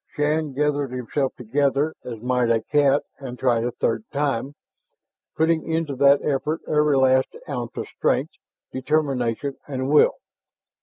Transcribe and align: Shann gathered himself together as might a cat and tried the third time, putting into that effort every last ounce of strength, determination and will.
Shann 0.15 0.53
gathered 0.53 0.89
himself 0.89 1.35
together 1.35 1.93
as 2.03 2.23
might 2.23 2.49
a 2.49 2.59
cat 2.63 3.03
and 3.19 3.37
tried 3.37 3.61
the 3.61 3.71
third 3.71 4.03
time, 4.11 4.55
putting 5.37 5.63
into 5.71 5.95
that 5.97 6.23
effort 6.23 6.61
every 6.67 6.97
last 6.97 7.35
ounce 7.47 7.77
of 7.77 7.85
strength, 7.87 8.33
determination 8.71 9.57
and 9.67 9.89
will. 9.91 10.15